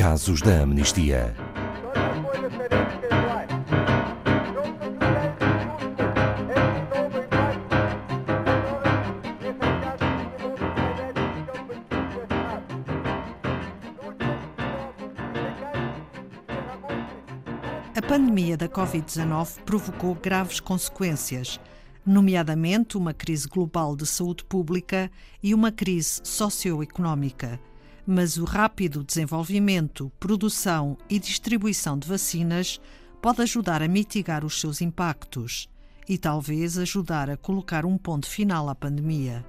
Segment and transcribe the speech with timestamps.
[0.00, 1.36] Casos da Amnistia.
[17.94, 21.60] A pandemia da Covid-19 provocou graves consequências,
[22.06, 25.10] nomeadamente uma crise global de saúde pública
[25.42, 27.60] e uma crise socioeconómica.
[28.12, 32.80] Mas o rápido desenvolvimento, produção e distribuição de vacinas
[33.22, 35.68] pode ajudar a mitigar os seus impactos
[36.08, 39.46] e talvez ajudar a colocar um ponto final à pandemia.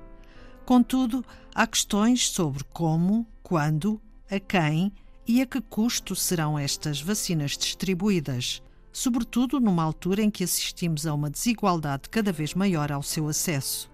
[0.63, 1.25] Contudo,
[1.55, 4.93] há questões sobre como, quando, a quem
[5.27, 8.61] e a que custo serão estas vacinas distribuídas,
[8.93, 13.90] sobretudo numa altura em que assistimos a uma desigualdade cada vez maior ao seu acesso.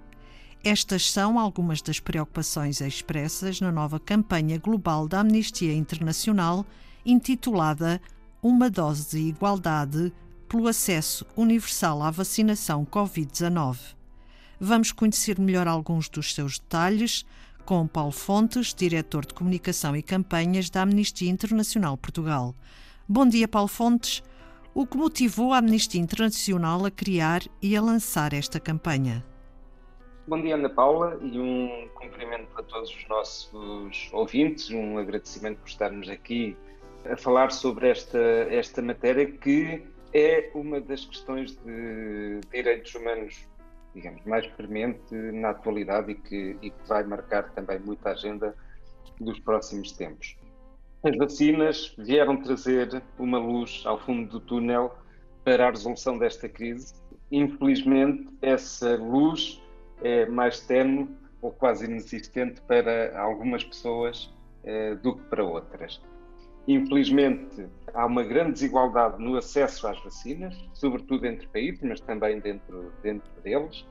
[0.63, 6.65] Estas são algumas das preocupações expressas na nova campanha global da Amnistia Internacional,
[7.05, 8.01] intitulada
[8.41, 10.11] Uma Dose de Igualdade
[10.49, 13.77] pelo Acesso Universal à Vacinação Covid-19.
[14.59, 17.25] Vamos conhecer melhor alguns dos seus detalhes
[17.65, 22.55] com Paulo Fontes, diretor de Comunicação e Campanhas da Amnistia Internacional Portugal.
[23.07, 24.23] Bom dia, Paulo Fontes.
[24.73, 29.23] O que motivou a Amnistia Internacional a criar e a lançar esta campanha?
[30.27, 35.69] Bom dia, Ana Paula, e um cumprimento a todos os nossos ouvintes, um agradecimento por
[35.69, 36.57] estarmos aqui
[37.09, 39.81] a falar sobre esta, esta matéria que
[40.13, 43.47] é uma das questões de direitos humanos
[43.95, 48.53] digamos, mais premente na atualidade e que, e que vai marcar também muita agenda
[49.21, 50.35] dos próximos tempos.
[51.03, 54.93] As vacinas vieram trazer uma luz ao fundo do túnel
[55.45, 56.93] para a resolução desta crise.
[57.31, 59.61] Infelizmente, essa luz
[60.01, 61.09] é mais tenue
[61.41, 66.01] ou quase inexistente para algumas pessoas eh, do que para outras.
[66.67, 72.91] Infelizmente, há uma grande desigualdade no acesso às vacinas, sobretudo entre países, mas também dentro,
[73.01, 73.85] dentro deles.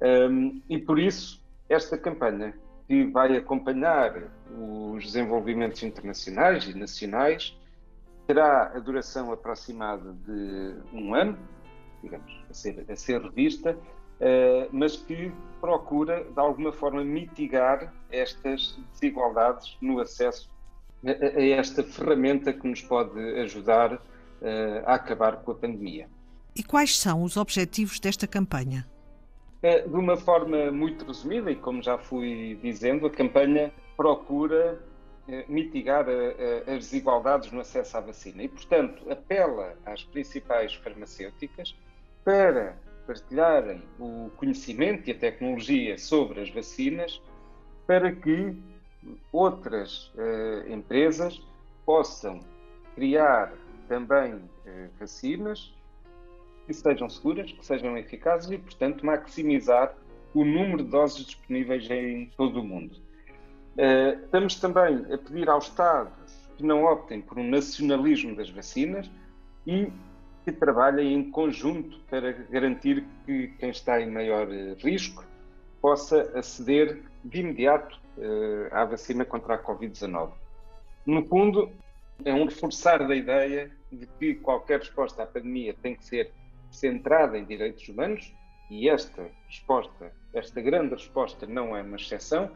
[0.00, 2.54] Um, e por isso, esta campanha,
[2.88, 7.54] que vai acompanhar os desenvolvimentos internacionais e nacionais,
[8.26, 11.38] terá a duração aproximada de um ano,
[12.02, 13.76] digamos, a ser, a ser revista,
[14.20, 20.50] uh, mas que procura, de alguma forma, mitigar estas desigualdades no acesso
[21.04, 23.98] a esta ferramenta que nos pode ajudar uh,
[24.86, 26.08] a acabar com a pandemia.
[26.54, 28.86] E quais são os objetivos desta campanha?
[29.62, 34.80] Uh, de uma forma muito resumida, e como já fui dizendo, a campanha procura
[35.48, 36.04] mitigar
[36.66, 41.76] as desigualdades no acesso à vacina e, portanto, apela às principais farmacêuticas
[42.24, 42.76] para
[43.06, 47.20] partilharem o conhecimento e a tecnologia sobre as vacinas
[47.86, 48.56] para que
[49.32, 51.40] outras uh, empresas
[51.84, 52.40] possam
[52.94, 53.52] criar
[53.88, 55.74] também uh, vacinas
[56.66, 59.94] que sejam seguras, que sejam eficazes e, portanto, maximizar
[60.32, 62.96] o número de doses disponíveis em todo o mundo.
[63.76, 69.10] Uh, estamos também a pedir aos Estados que não optem por um nacionalismo das vacinas
[69.66, 69.90] e
[70.44, 74.48] que trabalhem em conjunto para garantir que quem está em maior
[74.78, 75.24] risco
[75.80, 80.32] possa aceder de imediato uh, à vacina contra a Covid-19.
[81.06, 81.70] No fundo,
[82.24, 86.32] é um reforçar da ideia de que qualquer resposta à pandemia tem que ser
[86.70, 88.32] centrada em direitos humanos
[88.70, 92.50] e esta resposta, esta grande resposta, não é uma exceção.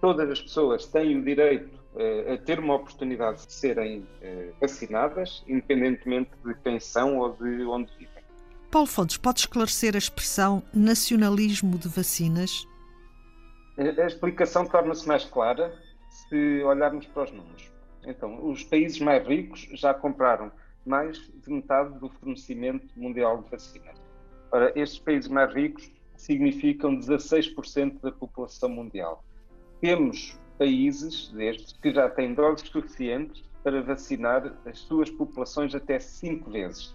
[0.00, 5.44] Todas as pessoas têm o direito uh, a ter uma oportunidade de serem uh, vacinadas,
[5.46, 8.20] independentemente de quem são ou de onde vivem.
[8.70, 12.66] Paulo Fontes, pode esclarecer a expressão nacionalismo de vacinas?
[13.76, 15.76] A explicação torna-se mais clara
[16.08, 17.70] se olharmos para os números.
[18.04, 20.52] Então, os países mais ricos já compraram
[20.86, 24.00] mais de metade do fornecimento mundial de vacinas.
[24.52, 29.24] Ora, estes países mais ricos significam 16% da população mundial.
[29.80, 36.50] Temos países destes que já têm doses suficientes para vacinar as suas populações até 5
[36.50, 36.94] vezes.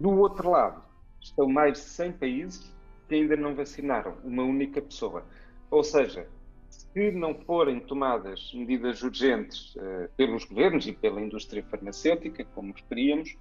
[0.00, 0.82] Do outro lado,
[1.20, 2.76] estão mais de 100 países
[3.08, 5.24] que ainda não vacinaram uma única pessoa.
[5.70, 6.28] Ou seja,
[6.68, 13.36] se não forem tomadas medidas urgentes uh, pelos governos e pela indústria farmacêutica, como queríamos,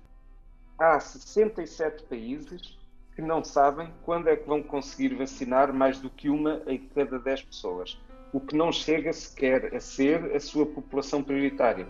[0.78, 2.78] há 67 países
[3.16, 7.18] que não sabem quando é que vão conseguir vacinar mais do que uma em cada
[7.18, 8.00] 10 pessoas,
[8.33, 11.85] o que não chega sequer a ser a sua população prioritária,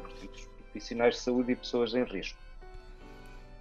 [0.63, 2.37] profissionais de saúde e pessoas em risco.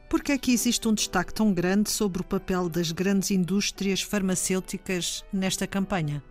[0.09, 4.03] Por que é que existe um destaque tão grande sobre o papel das grandes indústrias
[4.03, 6.23] farmacêuticas nesta campanha?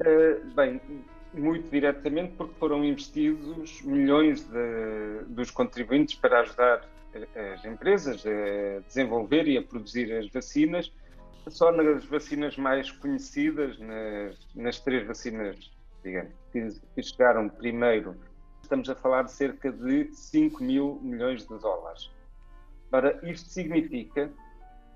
[0.00, 0.80] Uh, bem,
[1.32, 6.86] muito diretamente porque foram investidos milhões de, dos contribuintes para ajudar
[7.54, 10.92] as empresas a desenvolver e a produzir as vacinas.
[11.50, 15.70] Só nas vacinas mais conhecidas, nas, nas três vacinas
[16.02, 18.16] digamos, que, chegaram primeiro,
[18.62, 22.10] estamos a falar de cerca de 5 mil milhões de dólares.
[22.92, 24.30] Ora, isto significa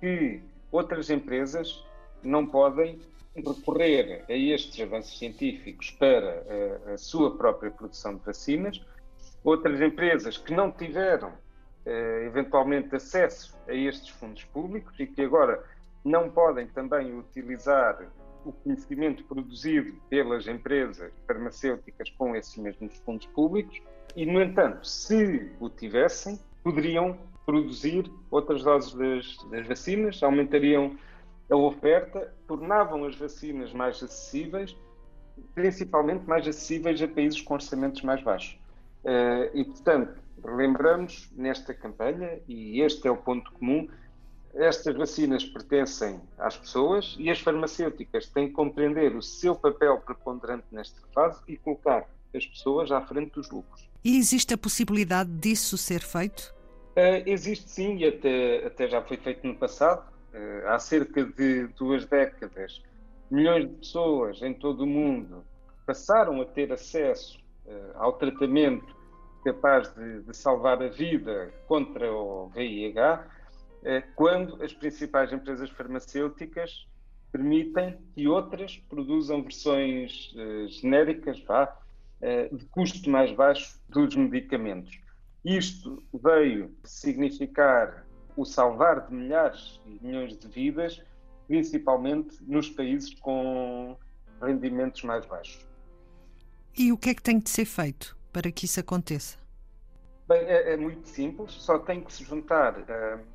[0.00, 0.40] que
[0.70, 1.84] outras empresas
[2.22, 3.00] não podem
[3.34, 6.44] recorrer a estes avanços científicos para
[6.88, 8.80] a, a sua própria produção de vacinas.
[9.42, 11.32] Outras empresas que não tiveram
[11.84, 15.62] eh, eventualmente acesso a estes fundos públicos e que agora
[16.04, 18.06] não podem também utilizar
[18.44, 23.80] o conhecimento produzido pelas empresas farmacêuticas com esses mesmos fundos públicos
[24.14, 30.96] e, no entanto, se o tivessem, poderiam produzir outras doses das, das vacinas, aumentariam
[31.50, 34.76] a oferta, tornavam as vacinas mais acessíveis,
[35.54, 38.58] principalmente mais acessíveis a países com orçamentos mais baixos.
[39.04, 43.88] Uh, e, portanto, lembramos nesta campanha, e este é o ponto comum,
[44.54, 50.66] estas vacinas pertencem às pessoas e as farmacêuticas têm que compreender o seu papel preponderante
[50.70, 53.88] nesta fase e colocar as pessoas à frente dos lucros.
[54.04, 56.54] E existe a possibilidade disso ser feito?
[56.96, 60.04] Uh, existe sim, e até, até já foi feito no passado.
[60.32, 62.82] Uh, há cerca de duas décadas,
[63.30, 65.44] milhões de pessoas em todo o mundo
[65.86, 68.94] passaram a ter acesso uh, ao tratamento
[69.44, 73.26] capaz de, de salvar a vida contra o VIH
[74.14, 76.86] quando as principais empresas farmacêuticas
[77.34, 81.76] permitem que outras produzam versões uh, genéricas vá,
[82.20, 85.00] uh, de custo mais baixo dos medicamentos.
[85.44, 91.02] Isto veio significar o salvar de milhares e milhões de vidas,
[91.48, 93.96] principalmente nos países com
[94.40, 95.66] rendimentos mais baixos.
[96.78, 99.36] E o que é que tem de ser feito para que isso aconteça?
[100.28, 102.78] Bem, é, é muito simples, só tem que se juntar.
[102.78, 103.33] Uh,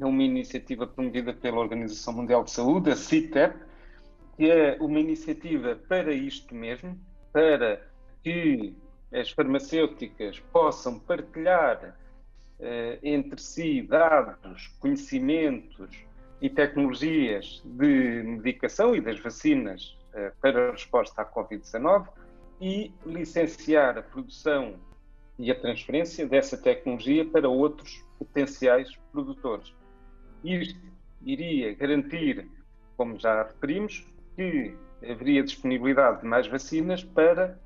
[0.00, 3.56] é uma iniciativa promovida pela Organização Mundial de Saúde, a CITEP,
[4.36, 6.98] que é uma iniciativa para isto mesmo,
[7.32, 7.84] para
[8.22, 8.76] que
[9.12, 11.96] as farmacêuticas possam partilhar
[12.60, 15.90] eh, entre si dados, conhecimentos
[16.40, 22.08] e tecnologias de medicação e das vacinas eh, para a resposta à Covid-19
[22.60, 24.76] e licenciar a produção
[25.38, 29.72] e a transferência dessa tecnologia para outros potenciais produtores.
[30.54, 30.80] Isto
[31.24, 32.48] iria garantir,
[32.96, 37.58] como já referimos, que haveria disponibilidade de mais vacinas para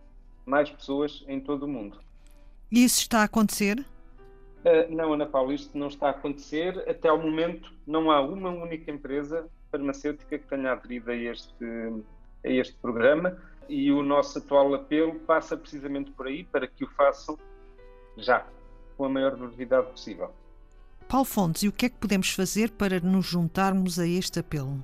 [0.44, 1.99] mais pessoas em todo o mundo.
[2.70, 3.84] E isso está a acontecer?
[4.64, 6.84] Uh, não, Ana Paula, isto não está a acontecer.
[6.88, 11.64] Até ao momento, não há uma única empresa farmacêutica que tenha aderido a este,
[12.44, 13.38] a este programa
[13.69, 17.38] e o nosso atual apelo passa precisamente por aí para que o façam
[18.17, 18.46] já,
[18.96, 20.32] com a maior brevidade possível.
[21.12, 24.82] Paulo Fontes, e o que é que podemos fazer para nos juntarmos a este apelo?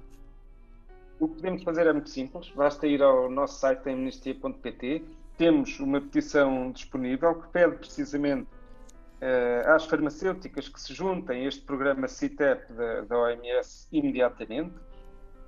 [1.18, 5.04] O que podemos fazer é muito simples, basta ir ao nosso site amnistia.pt.
[5.38, 11.62] Temos uma petição disponível que pede precisamente uh, às farmacêuticas que se juntem a este
[11.62, 14.76] programa CITEP da, da OMS imediatamente.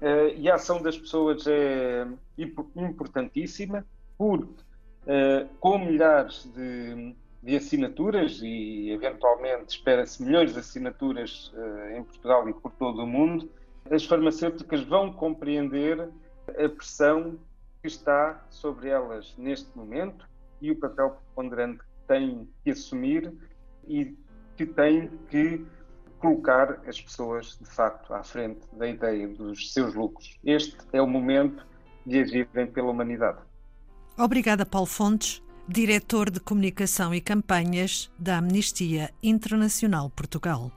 [0.01, 3.85] Uh, e a ação das pessoas é importantíssima,
[4.17, 4.63] porque,
[5.03, 12.49] uh, com milhares de de assinaturas e eventualmente espera-se milhões de assinaturas uh, em Portugal
[12.49, 13.51] e por todo o mundo,
[13.91, 16.09] as farmacêuticas vão compreender
[16.49, 17.39] a pressão
[17.81, 20.29] que está sobre elas neste momento
[20.61, 23.33] e o papel preponderante que têm que assumir
[23.89, 24.15] e
[24.57, 25.65] que têm que
[26.19, 30.39] colocar as pessoas, de facto, à frente da ideia dos seus lucros.
[30.45, 31.67] Este é o momento
[32.05, 33.39] de agirem pela humanidade.
[34.19, 40.73] Obrigada, Paulo Fontes diretor de Comunicação e Campanhas da Amnistia Internacional Portugal.